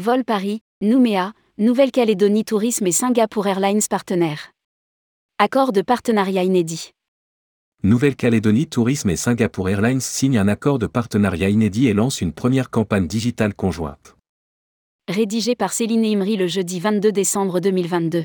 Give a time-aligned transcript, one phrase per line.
[0.00, 4.52] Vol Paris, Nouméa, Nouvelle-Calédonie Tourisme et Singapour Airlines partenaires.
[5.38, 6.92] Accord de partenariat inédit.
[7.82, 12.70] Nouvelle-Calédonie Tourisme et Singapour Airlines signent un accord de partenariat inédit et lancent une première
[12.70, 14.14] campagne digitale conjointe.
[15.08, 18.24] Rédigé par Céline Imri le jeudi 22 décembre 2022.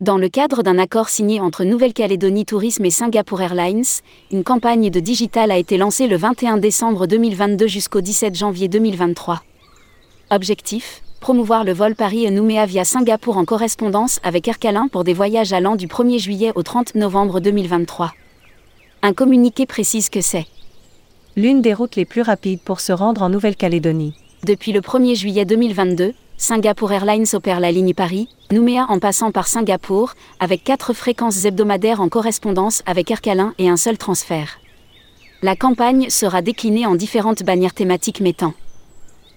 [0.00, 3.84] Dans le cadre d'un accord signé entre Nouvelle-Calédonie Tourisme et Singapour Airlines,
[4.32, 9.42] une campagne de digital a été lancée le 21 décembre 2022 jusqu'au 17 janvier 2023.
[10.30, 15.76] Objectif promouvoir le vol Paris-Nouméa via Singapour en correspondance avec Aircalin pour des voyages allant
[15.76, 18.14] du 1er juillet au 30 novembre 2023.
[19.02, 20.46] Un communiqué précise que c'est
[21.36, 24.14] l'une des routes les plus rapides pour se rendre en Nouvelle-Calédonie.
[24.46, 29.46] Depuis le 1er juillet 2022, Singapour Airlines opère la ligne Paris, Nouméa en passant par
[29.46, 34.58] Singapour, avec quatre fréquences hebdomadaires en correspondance avec Aircalin et un seul transfert.
[35.42, 38.54] La campagne sera déclinée en différentes bannières thématiques mettant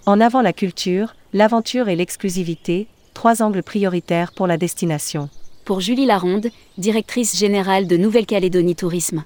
[0.05, 5.29] en avant la culture, l'aventure et l'exclusivité, trois angles prioritaires pour la destination.
[5.65, 9.25] Pour Julie Laronde, directrice générale de Nouvelle-Calédonie Tourisme.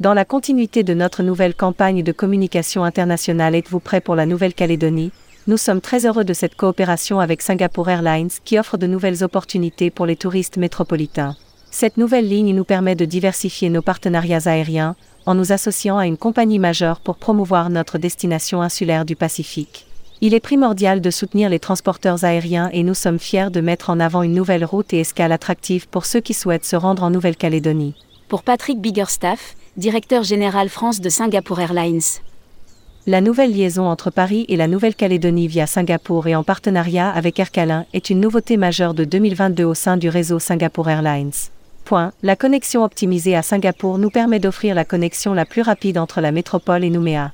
[0.00, 5.12] Dans la continuité de notre nouvelle campagne de communication internationale Êtes-vous prêt pour la Nouvelle-Calédonie?
[5.46, 9.90] Nous sommes très heureux de cette coopération avec Singapore Airlines qui offre de nouvelles opportunités
[9.90, 11.34] pour les touristes métropolitains.
[11.70, 14.96] Cette nouvelle ligne nous permet de diversifier nos partenariats aériens
[15.26, 19.86] en nous associant à une compagnie majeure pour promouvoir notre destination insulaire du Pacifique.
[20.20, 24.00] Il est primordial de soutenir les transporteurs aériens et nous sommes fiers de mettre en
[24.00, 27.94] avant une nouvelle route et escale attractive pour ceux qui souhaitent se rendre en Nouvelle-Calédonie.
[28.28, 32.02] Pour Patrick Biggerstaff, directeur général France de Singapore Airlines.
[33.06, 37.86] La nouvelle liaison entre Paris et la Nouvelle-Calédonie via Singapour et en partenariat avec Aircalin
[37.94, 41.32] est une nouveauté majeure de 2022 au sein du réseau Singapore Airlines.
[42.22, 46.30] La connexion optimisée à Singapour nous permet d'offrir la connexion la plus rapide entre la
[46.30, 47.32] métropole et Nouméa.